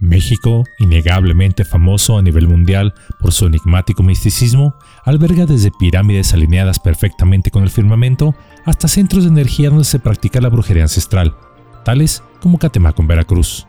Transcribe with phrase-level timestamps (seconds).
[0.00, 4.74] México, innegablemente famoso a nivel mundial por su enigmático misticismo,
[5.04, 8.34] alberga desde pirámides alineadas perfectamente con el firmamento
[8.64, 11.36] hasta centros de energía donde se practica la brujería ancestral,
[11.84, 13.66] tales como Catemaco en Veracruz.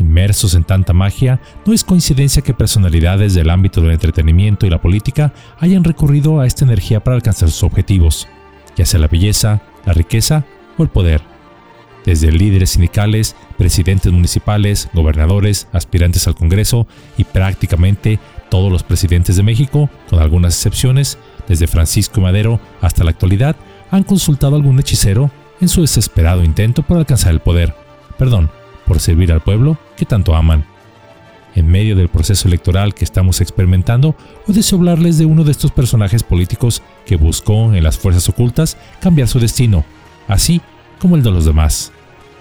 [0.00, 4.80] Inmersos en tanta magia, no es coincidencia que personalidades del ámbito del entretenimiento y la
[4.80, 8.28] política hayan recurrido a esta energía para alcanzar sus objetivos,
[8.76, 10.44] ya sea la belleza, la riqueza
[10.76, 11.37] o el poder
[12.08, 16.86] desde líderes sindicales, presidentes municipales, gobernadores, aspirantes al Congreso
[17.18, 23.10] y prácticamente todos los presidentes de México, con algunas excepciones, desde Francisco Madero hasta la
[23.10, 23.56] actualidad,
[23.90, 27.74] han consultado a algún hechicero en su desesperado intento por alcanzar el poder,
[28.16, 28.50] perdón,
[28.86, 30.64] por servir al pueblo que tanto aman.
[31.54, 34.16] En medio del proceso electoral que estamos experimentando,
[34.46, 38.78] hoy deseo hablarles de uno de estos personajes políticos que buscó en las fuerzas ocultas
[38.98, 39.84] cambiar su destino,
[40.26, 40.62] así
[40.98, 41.92] como el de los demás.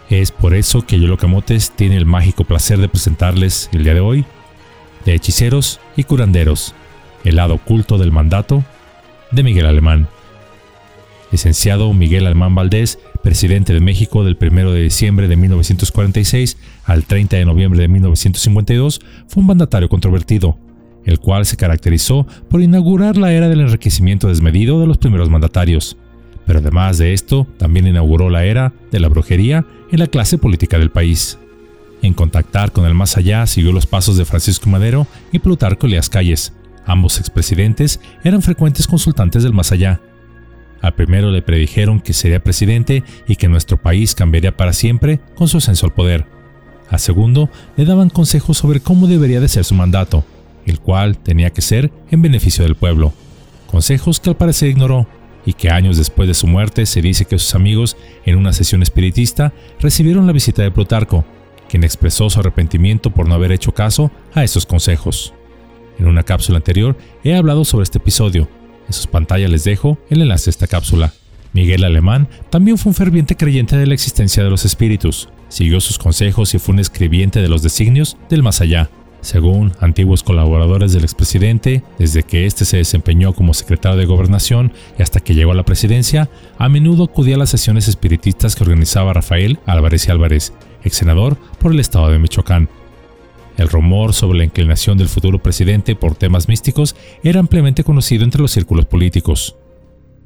[0.09, 3.99] Es por eso que Yolo Camotes tiene el mágico placer de presentarles el día de
[3.99, 4.25] hoy
[5.03, 6.73] de hechiceros y curanderos,
[7.23, 8.63] el lado oculto del mandato
[9.31, 10.07] de Miguel Alemán.
[11.31, 17.35] Licenciado Miguel Alemán Valdés, presidente de México del 1 de diciembre de 1946 al 30
[17.35, 20.57] de noviembre de 1952, fue un mandatario controvertido,
[21.05, 25.97] el cual se caracterizó por inaugurar la era del enriquecimiento desmedido de los primeros mandatarios
[26.47, 30.79] pero además de esto, también inauguró la era de la brujería en la clase política
[30.79, 31.37] del país.
[32.01, 36.09] En contactar con el más allá siguió los pasos de Francisco Madero y Plutarco Elias
[36.09, 36.53] Calles.
[36.85, 39.99] Ambos expresidentes eran frecuentes consultantes del más allá.
[40.81, 45.49] Al primero le predijeron que sería presidente y que nuestro país cambiaría para siempre con
[45.49, 46.27] su ascenso al poder.
[46.89, 50.23] Al segundo le daban consejos sobre cómo debería de ser su mandato,
[50.65, 53.11] el cual tenía que ser en beneficio del pueblo.
[53.69, 55.07] Consejos que al parecer ignoró
[55.47, 57.95] y que años después de su muerte se dice que sus amigos,
[58.25, 61.23] en una sesión espiritista, recibieron la visita de Plutarco,
[61.69, 65.33] quien expresó su arrepentimiento por no haber hecho caso a esos consejos.
[65.99, 68.49] En una cápsula anterior he hablado sobre este episodio.
[68.87, 71.13] En sus pantallas les dejo el enlace a esta cápsula.
[71.53, 75.97] Miguel Alemán también fue un ferviente creyente de la existencia de los espíritus, siguió sus
[75.97, 78.89] consejos y fue un escribiente de los designios del más allá,
[79.21, 85.01] según antiguos colaboradores del expresidente, desde que éste se desempeñó como secretario de Gobernación y
[85.01, 89.13] hasta que llegó a la presidencia, a menudo acudía a las sesiones espiritistas que organizaba
[89.13, 92.69] Rafael Álvarez y Álvarez, ex senador por el estado de Michoacán.
[93.57, 98.41] El rumor sobre la inclinación del futuro presidente por temas místicos era ampliamente conocido entre
[98.41, 99.55] los círculos políticos.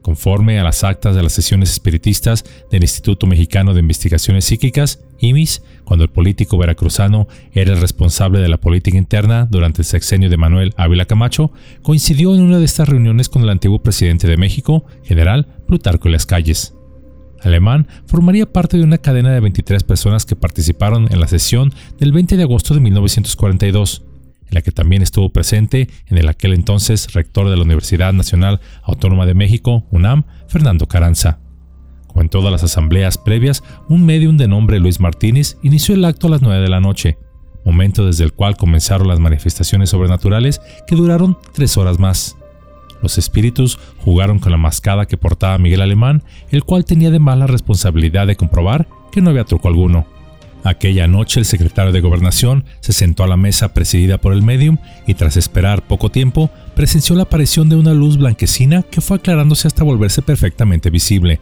[0.02, 5.64] Conforme a las actas de las sesiones espiritistas del Instituto Mexicano de Investigaciones Psíquicas, IMIS,
[5.86, 10.38] cuando el político veracruzano era el responsable de la política interna durante el sexenio de
[10.38, 11.52] Manuel Ávila Camacho,
[11.82, 16.26] coincidió en una de estas reuniones con el antiguo presidente de México, general Plutarco Las
[16.26, 16.74] Calles.
[17.44, 22.12] Alemán formaría parte de una cadena de 23 personas que participaron en la sesión del
[22.12, 24.04] 20 de agosto de 1942
[24.52, 28.60] en la que también estuvo presente en el aquel entonces rector de la Universidad Nacional
[28.84, 31.41] Autónoma de México, UNAM, Fernando Caranza.
[32.12, 36.28] Como en todas las asambleas previas, un medium de nombre Luis Martínez inició el acto
[36.28, 37.18] a las 9 de la noche,
[37.64, 42.36] momento desde el cual comenzaron las manifestaciones sobrenaturales que duraron tres horas más.
[43.02, 47.48] Los espíritus jugaron con la mascada que portaba Miguel Alemán, el cual tenía además la
[47.48, 50.06] responsabilidad de comprobar que no había truco alguno.
[50.66, 54.78] Aquella noche el secretario de Gobernación se sentó a la mesa presidida por el medium
[55.08, 59.68] y tras esperar poco tiempo presenció la aparición de una luz blanquecina que fue aclarándose
[59.68, 61.40] hasta volverse perfectamente visible,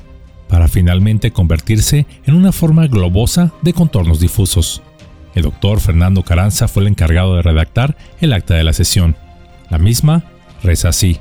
[0.50, 4.82] para finalmente convertirse en una forma globosa de contornos difusos.
[5.36, 9.16] El doctor Fernando Caranza fue el encargado de redactar el acta de la sesión.
[9.70, 10.26] La misma
[10.64, 11.20] reza así.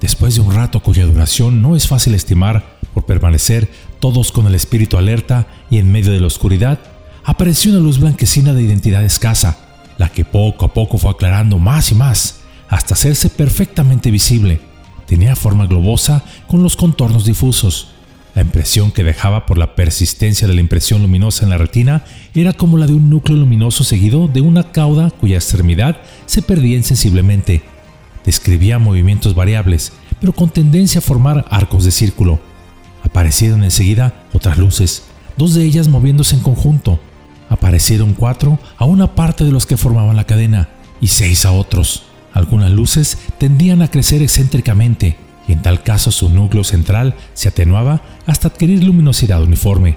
[0.00, 4.54] Después de un rato cuya duración no es fácil estimar, por permanecer todos con el
[4.54, 6.78] espíritu alerta y en medio de la oscuridad,
[7.24, 9.58] apareció una luz blanquecina de identidad escasa,
[9.96, 14.60] la que poco a poco fue aclarando más y más, hasta hacerse perfectamente visible.
[15.06, 17.93] Tenía forma globosa con los contornos difusos.
[18.34, 22.52] La impresión que dejaba por la persistencia de la impresión luminosa en la retina era
[22.52, 27.62] como la de un núcleo luminoso seguido de una cauda cuya extremidad se perdía insensiblemente.
[28.24, 32.40] Describía movimientos variables, pero con tendencia a formar arcos de círculo.
[33.04, 35.04] Aparecieron enseguida otras luces,
[35.36, 36.98] dos de ellas moviéndose en conjunto,
[37.48, 40.70] Aparecieron cuatro a una parte de los que formaban la cadena
[41.00, 42.04] y seis a otros.
[42.32, 45.16] Algunas luces tendían a crecer excéntricamente
[45.46, 49.96] y en tal caso su núcleo central se atenuaba hasta adquirir luminosidad uniforme.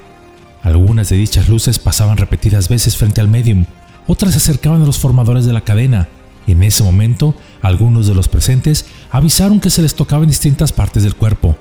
[0.64, 3.66] Algunas de dichas luces pasaban repetidas veces frente al medium,
[4.08, 6.08] otras se acercaban a los formadores de la cadena
[6.46, 10.72] y en ese momento algunos de los presentes avisaron que se les tocaba en distintas
[10.72, 11.58] partes del cuerpo.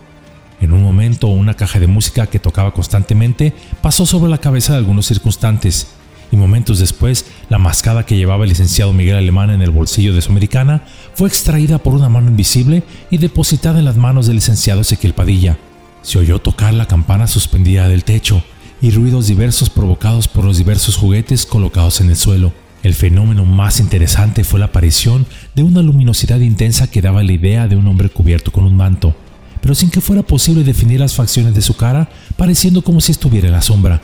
[0.60, 4.78] En un momento una caja de música que tocaba constantemente pasó sobre la cabeza de
[4.78, 5.88] algunos circunstantes
[6.32, 10.22] y momentos después, la mascada que llevaba el licenciado Miguel Alemán en el bolsillo de
[10.22, 10.82] su americana
[11.14, 15.58] fue extraída por una mano invisible y depositada en las manos del licenciado Ezequiel Padilla.
[16.02, 18.42] Se oyó tocar la campana suspendida del techo
[18.80, 22.52] y ruidos diversos provocados por los diversos juguetes colocados en el suelo.
[22.82, 27.66] El fenómeno más interesante fue la aparición de una luminosidad intensa que daba la idea
[27.66, 29.16] de un hombre cubierto con un manto,
[29.60, 33.48] pero sin que fuera posible definir las facciones de su cara, pareciendo como si estuviera
[33.48, 34.02] en la sombra.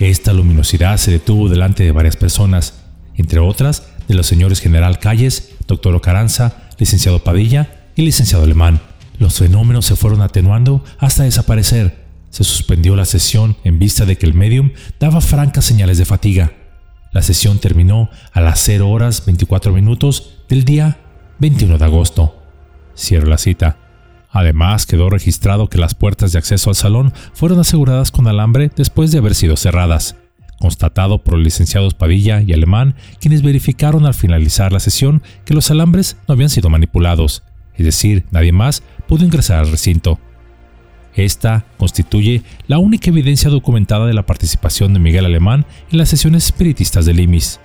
[0.00, 2.72] Esta luminosidad se detuvo delante de varias personas,
[3.16, 8.80] entre otras de los señores General Calles, Doctor Ocaranza, Licenciado Padilla y Licenciado Alemán.
[9.18, 12.06] Los fenómenos se fueron atenuando hasta desaparecer.
[12.30, 16.52] Se suspendió la sesión en vista de que el medium daba francas señales de fatiga.
[17.12, 20.96] La sesión terminó a las 0 horas 24 minutos del día
[21.40, 22.42] 21 de agosto.
[22.96, 23.89] Cierro la cita.
[24.32, 29.10] Además, quedó registrado que las puertas de acceso al salón fueron aseguradas con alambre después
[29.10, 30.16] de haber sido cerradas,
[30.60, 35.70] constatado por los licenciados Padilla y Alemán, quienes verificaron al finalizar la sesión que los
[35.70, 37.42] alambres no habían sido manipulados,
[37.74, 40.20] es decir, nadie más pudo ingresar al recinto.
[41.14, 46.46] Esta constituye la única evidencia documentada de la participación de Miguel Alemán en las sesiones
[46.46, 47.58] espiritistas del IMIS.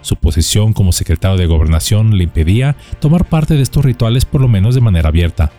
[0.00, 4.48] Su posición como secretario de gobernación le impedía tomar parte de estos rituales por lo
[4.48, 5.50] menos de manera abierta,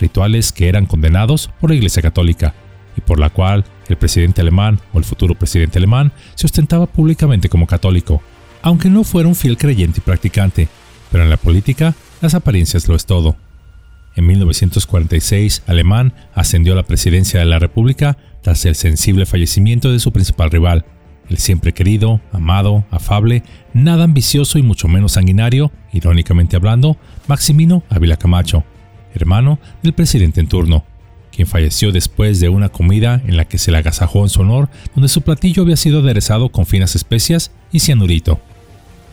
[0.00, 2.54] rituales que eran condenados por la Iglesia Católica
[2.96, 7.48] y por la cual el presidente alemán o el futuro presidente alemán se ostentaba públicamente
[7.48, 8.22] como católico,
[8.62, 10.68] aunque no fuera un fiel creyente y practicante,
[11.10, 13.36] pero en la política las apariencias lo es todo.
[14.16, 20.00] En 1946, Alemán ascendió a la presidencia de la República tras el sensible fallecimiento de
[20.00, 20.86] su principal rival,
[21.28, 23.42] el siempre querido, amado, afable,
[23.74, 26.96] nada ambicioso y mucho menos sanguinario, irónicamente hablando,
[27.26, 28.64] Maximino Ávila Camacho,
[29.18, 30.84] hermano del presidente en turno,
[31.32, 34.68] quien falleció después de una comida en la que se le agasajó en su honor,
[34.94, 38.40] donde su platillo había sido aderezado con finas especias y cianurito.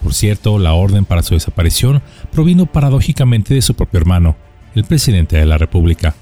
[0.01, 2.01] Por cierto, la orden para su desaparición
[2.31, 4.35] provino paradójicamente de su propio hermano,
[4.75, 6.15] el presidente de la República,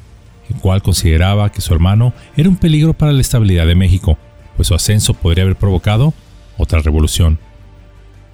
[0.50, 4.18] el cual consideraba que su hermano era un peligro para la estabilidad de México,
[4.56, 6.14] pues su ascenso podría haber provocado
[6.58, 7.40] otra revolución.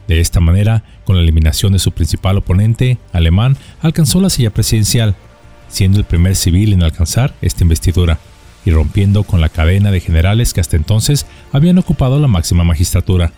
[0.08, 5.16] De esta manera, con la eliminación de su principal oponente, alemán, alcanzó la silla presidencial,
[5.70, 8.20] siendo el primer civil en alcanzar esta investidura
[8.66, 13.32] y rompiendo con la cadena de generales que hasta entonces habían ocupado la máxima magistratura.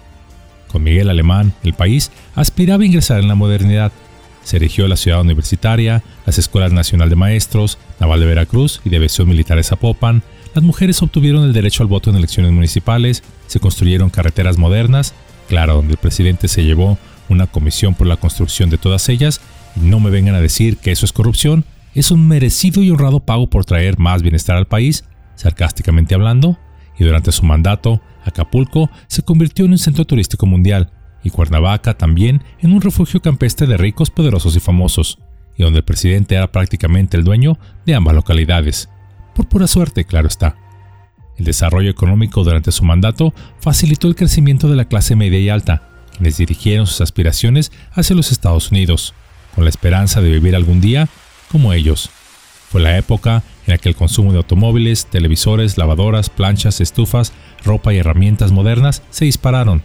[0.71, 3.91] Con Miguel Alemán, el país aspiraba a ingresar en la modernidad,
[4.43, 8.97] se erigió la ciudad universitaria, las escuelas nacional de maestros, naval de Veracruz y de
[8.97, 10.23] aviación militar de Zapopan,
[10.55, 15.13] las mujeres obtuvieron el derecho al voto en elecciones municipales, se construyeron carreteras modernas,
[15.47, 16.97] claro, donde el presidente se llevó
[17.29, 19.41] una comisión por la construcción de todas ellas,
[19.75, 21.65] y no me vengan a decir que eso es corrupción,
[21.99, 25.03] es un merecido y honrado pago por traer más bienestar al país,
[25.35, 26.57] sarcásticamente hablando,
[26.97, 30.91] y durante su mandato, Acapulco se convirtió en un centro turístico mundial,
[31.25, 35.19] y Cuernavaca también en un refugio campestre de ricos, poderosos y famosos,
[35.57, 38.87] y donde el presidente era prácticamente el dueño de ambas localidades.
[39.35, 40.55] Por pura suerte, claro está.
[41.37, 45.83] El desarrollo económico durante su mandato facilitó el crecimiento de la clase media y alta,
[46.15, 49.13] quienes dirigieron sus aspiraciones hacia los Estados Unidos,
[49.53, 51.09] con la esperanza de vivir algún día
[51.51, 52.09] como ellos.
[52.69, 57.93] Fue la época en la que el consumo de automóviles, televisores, lavadoras, planchas, estufas, ropa
[57.93, 59.81] y herramientas modernas se dispararon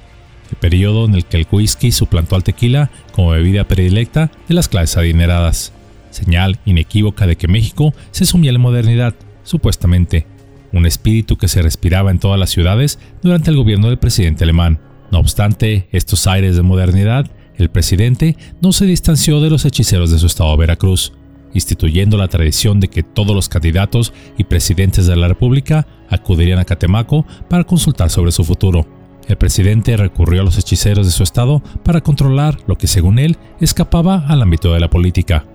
[0.50, 4.68] el periodo en el que el whisky suplantó al tequila como bebida predilecta de las
[4.68, 5.72] clases adineradas,
[6.10, 10.26] señal inequívoca de que México se sumía a la modernidad, supuestamente,
[10.72, 14.80] un espíritu que se respiraba en todas las ciudades durante el gobierno del presidente alemán.
[15.10, 20.18] No obstante estos aires de modernidad, el presidente no se distanció de los hechiceros de
[20.18, 21.12] su estado Veracruz,
[21.54, 26.64] instituyendo la tradición de que todos los candidatos y presidentes de la República acudirían a
[26.64, 28.86] Catemaco para consultar sobre su futuro.
[29.26, 33.38] El presidente recurrió a los hechiceros de su estado para controlar lo que según él
[33.60, 35.46] escapaba al ámbito de la política.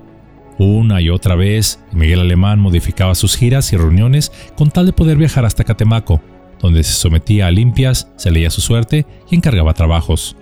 [0.58, 5.18] Una y otra vez, Miguel Alemán modificaba sus giras y reuniones con tal de poder
[5.18, 6.22] viajar hasta Catemaco,
[6.60, 10.36] donde se sometía a limpias, se leía su suerte y encargaba trabajos.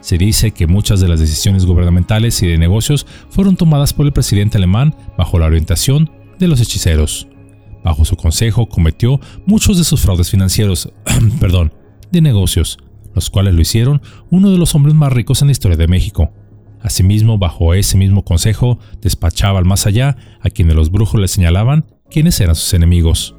[0.00, 4.12] Se dice que muchas de las decisiones gubernamentales y de negocios fueron tomadas por el
[4.12, 7.28] presidente alemán bajo la orientación de los hechiceros.
[7.84, 10.92] Bajo su consejo cometió muchos de sus fraudes financieros,
[11.40, 11.72] perdón,
[12.10, 12.78] de negocios,
[13.14, 16.32] los cuales lo hicieron uno de los hombres más ricos en la historia de México.
[16.80, 21.86] Asimismo, bajo ese mismo consejo, despachaba al más allá a quienes los brujos le señalaban
[22.10, 23.37] quiénes eran sus enemigos.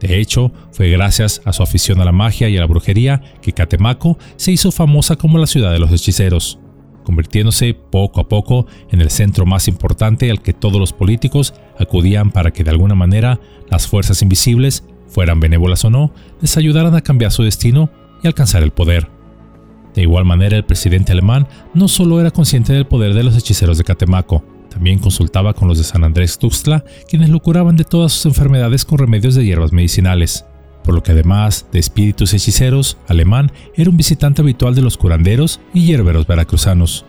[0.00, 3.52] De hecho, fue gracias a su afición a la magia y a la brujería que
[3.52, 6.58] Catemaco se hizo famosa como la ciudad de los hechiceros,
[7.04, 12.30] convirtiéndose poco a poco en el centro más importante al que todos los políticos acudían
[12.30, 17.00] para que de alguna manera las fuerzas invisibles fueran benévolas o no, les ayudaran a
[17.00, 17.90] cambiar su destino
[18.22, 19.08] y alcanzar el poder.
[19.94, 23.78] De igual manera, el presidente alemán no solo era consciente del poder de los hechiceros
[23.78, 24.44] de Catemaco,
[24.76, 28.84] también consultaba con los de San Andrés Tuxtla, quienes lo curaban de todas sus enfermedades
[28.84, 30.44] con remedios de hierbas medicinales.
[30.84, 35.60] Por lo que además de espíritus hechiceros, Alemán era un visitante habitual de los curanderos
[35.72, 37.06] y hierberos veracruzanos.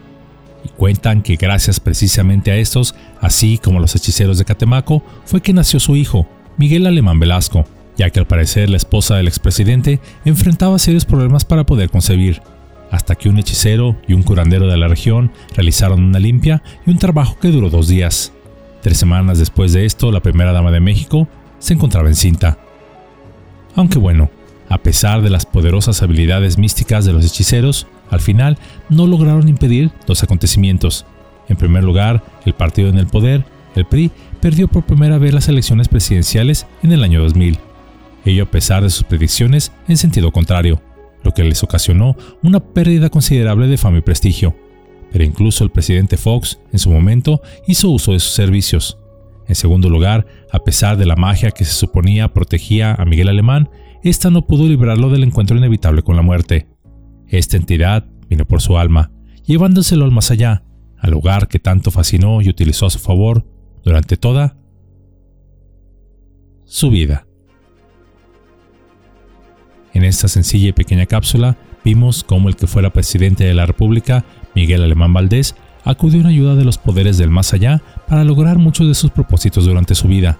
[0.64, 5.42] Y cuentan que gracias precisamente a estos, así como a los hechiceros de Catemaco, fue
[5.42, 7.66] que nació su hijo, Miguel Alemán Velasco,
[7.98, 12.42] ya que al parecer la esposa del expresidente enfrentaba serios problemas para poder concebir,
[12.92, 16.98] hasta que un hechicero y un curandero de la región realizaron una limpia y un
[16.98, 18.34] trabajo que duró dos días.
[18.82, 21.28] Tres semanas después de esto, la primera dama de México
[21.60, 22.58] se encontraba encinta.
[23.76, 24.30] Aunque bueno,
[24.70, 28.58] a pesar de las poderosas habilidades místicas de los hechiceros, al final
[28.90, 31.06] no lograron impedir dos acontecimientos.
[31.50, 35.48] En primer lugar, el partido en el poder, el PRI, perdió por primera vez las
[35.48, 37.60] elecciones presidenciales en el año 2000.
[38.26, 40.82] Ello a pesar de sus predicciones en sentido contrario
[41.28, 44.56] lo que les ocasionó una pérdida considerable de fama y prestigio.
[45.12, 48.98] Pero incluso el presidente Fox, en su momento, hizo uso de sus servicios.
[49.46, 53.70] En segundo lugar, a pesar de la magia que se suponía protegía a Miguel Alemán,
[54.04, 56.68] esta no pudo librarlo del encuentro inevitable con la muerte.
[57.28, 59.12] Esta entidad vino por su alma,
[59.46, 60.64] llevándoselo al más allá,
[60.98, 63.46] al lugar que tanto fascinó y utilizó a su favor
[63.84, 64.58] durante toda
[66.64, 67.27] su vida.
[69.98, 74.26] En esta sencilla y pequeña cápsula vimos cómo el que fuera presidente de la República,
[74.54, 78.88] Miguel Alemán Valdés, acudió en ayuda de los poderes del más allá para lograr muchos
[78.88, 80.38] de sus propósitos durante su vida.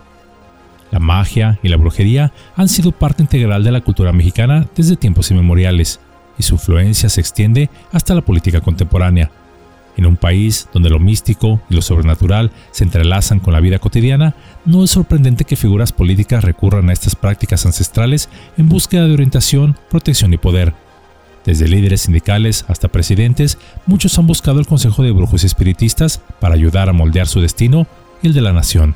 [0.92, 5.32] La magia y la brujería han sido parte integral de la cultura mexicana desde tiempos
[5.32, 6.02] inmemoriales,
[6.38, 9.32] y su influencia se extiende hasta la política contemporánea.
[9.98, 14.36] En un país donde lo místico y lo sobrenatural se entrelazan con la vida cotidiana,
[14.64, 19.76] no es sorprendente que figuras políticas recurran a estas prácticas ancestrales en búsqueda de orientación,
[19.90, 20.74] protección y poder.
[21.46, 26.54] Desde líderes sindicales hasta presidentes, muchos han buscado el consejo de brujos y espiritistas para
[26.54, 27.88] ayudar a moldear su destino
[28.22, 28.96] y el de la nación.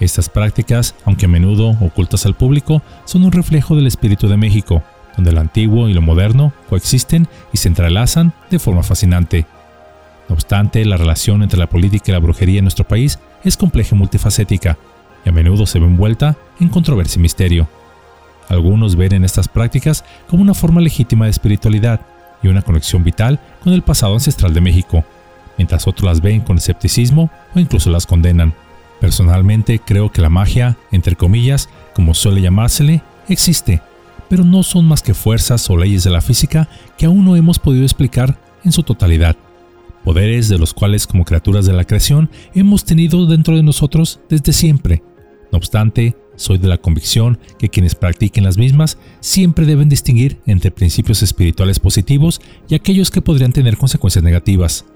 [0.00, 4.82] Estas prácticas, aunque a menudo ocultas al público, son un reflejo del espíritu de México,
[5.16, 9.46] donde lo antiguo y lo moderno coexisten y se entrelazan de forma fascinante.
[10.30, 13.96] No obstante, la relación entre la política y la brujería en nuestro país es compleja
[13.96, 14.78] y multifacética,
[15.24, 17.68] y a menudo se ve envuelta en controversia y misterio.
[18.48, 22.02] Algunos ven en estas prácticas como una forma legítima de espiritualidad
[22.44, 25.04] y una conexión vital con el pasado ancestral de México,
[25.58, 28.54] mientras otros las ven con escepticismo o incluso las condenan.
[29.00, 33.82] Personalmente creo que la magia, entre comillas, como suele llamársele, existe,
[34.28, 37.58] pero no son más que fuerzas o leyes de la física que aún no hemos
[37.58, 39.34] podido explicar en su totalidad
[40.04, 44.52] poderes de los cuales como criaturas de la creación hemos tenido dentro de nosotros desde
[44.52, 45.02] siempre.
[45.52, 50.70] No obstante, soy de la convicción que quienes practiquen las mismas siempre deben distinguir entre
[50.70, 54.86] principios espirituales positivos y aquellos que podrían tener consecuencias negativas.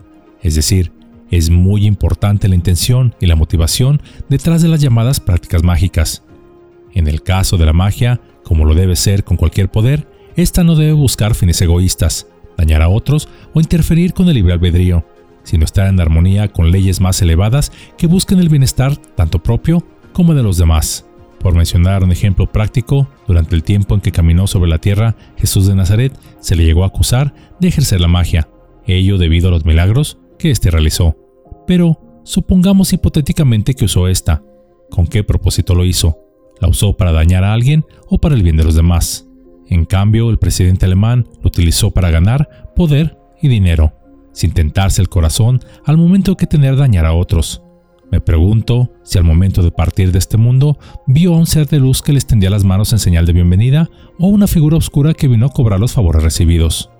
[0.42, 0.92] Es decir,
[1.30, 6.22] es muy importante la intención y la motivación detrás de las llamadas prácticas mágicas.
[6.92, 10.06] En el caso de la magia, como lo debe ser con cualquier poder,
[10.36, 15.04] esta no debe buscar fines egoístas, dañar a otros o interferir con el libre albedrío,
[15.42, 20.34] sino estar en armonía con leyes más elevadas que busquen el bienestar tanto propio como
[20.34, 21.06] de los demás.
[21.40, 25.66] Por mencionar un ejemplo práctico, durante el tiempo en que caminó sobre la tierra, Jesús
[25.66, 28.48] de Nazaret se le llegó a acusar de ejercer la magia,
[28.86, 31.16] ello debido a los milagros que éste realizó.
[31.66, 34.42] Pero supongamos hipotéticamente que usó esta.
[34.90, 36.18] ¿Con qué propósito lo hizo?
[36.60, 39.26] ¿La usó para dañar a alguien o para el bien de los demás?
[39.68, 43.92] En cambio, el presidente alemán lo utilizó para ganar poder y dinero,
[44.32, 47.62] sin tentarse el corazón al momento que tener dañar a otros.
[48.10, 51.80] Me pregunto si al momento de partir de este mundo vio a un ser de
[51.80, 55.28] luz que le extendía las manos en señal de bienvenida o una figura oscura que
[55.28, 56.90] vino a cobrar los favores recibidos.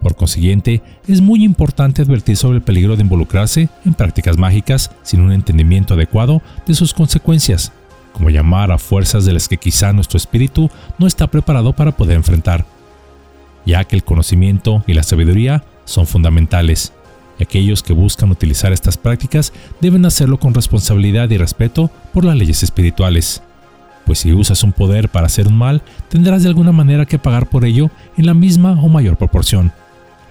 [0.00, 5.20] Por consiguiente, es muy importante advertir sobre el peligro de involucrarse en prácticas mágicas sin
[5.20, 7.72] un entendimiento adecuado de sus consecuencias
[8.12, 12.16] como llamar a fuerzas de las que quizá nuestro espíritu no está preparado para poder
[12.16, 12.64] enfrentar,
[13.66, 16.92] ya que el conocimiento y la sabiduría son fundamentales,
[17.38, 22.36] y aquellos que buscan utilizar estas prácticas deben hacerlo con responsabilidad y respeto por las
[22.36, 23.42] leyes espirituales.
[24.04, 27.48] Pues si usas un poder para hacer un mal, tendrás de alguna manera que pagar
[27.48, 29.72] por ello en la misma o mayor proporción.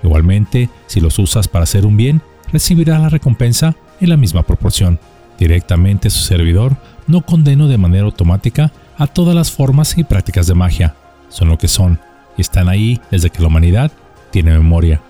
[0.03, 2.21] Igualmente, si los usas para hacer un bien,
[2.51, 4.99] recibirás la recompensa en la misma proporción.
[5.37, 6.77] Directamente su servidor
[7.09, 10.95] no condeno de manera automática a todas las formas y prácticas de magia.
[11.27, 11.99] Son lo que son
[12.37, 13.91] y están ahí desde que la humanidad
[14.31, 15.01] tiene memoria.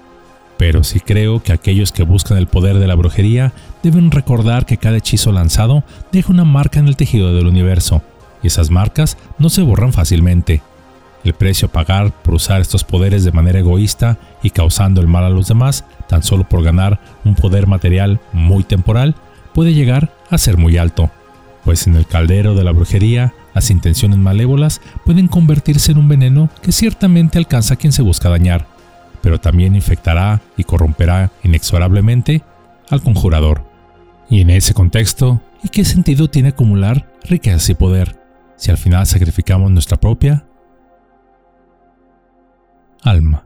[0.58, 3.51] Pero sí creo que aquellos que buscan el poder de la brujería
[3.84, 8.01] deben recordar que cada hechizo lanzado deja una marca en el tejido del universo,
[8.41, 10.62] y esas marcas no se borran fácilmente.
[11.25, 15.25] El precio a pagar por usar estos poderes de manera egoísta y causando el mal
[15.25, 19.15] a los demás, tan solo por ganar un poder material muy temporal,
[19.53, 21.12] puede llegar a ser muy alto,
[21.70, 26.50] pues en el caldero de la brujería, las intenciones malévolas pueden convertirse en un veneno
[26.64, 28.66] que ciertamente alcanza a quien se busca dañar,
[29.22, 32.42] pero también infectará y corromperá inexorablemente
[32.90, 33.66] al conjurador.
[34.32, 38.20] Y en ese contexto, ¿y qué sentido tiene acumular riquezas y poder
[38.56, 40.48] si al final sacrificamos nuestra propia
[43.04, 43.44] alma?